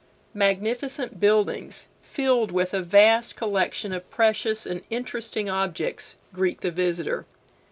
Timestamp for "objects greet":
5.47-6.61